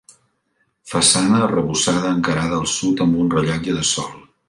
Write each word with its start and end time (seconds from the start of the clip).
Façana 0.93 1.43
arrebossada 1.49 2.15
encarada 2.17 2.61
al 2.63 2.69
sud, 2.75 3.05
amb 3.07 3.25
un 3.27 3.33
rellotge 3.39 3.81
de 3.81 3.91
sol. 3.97 4.15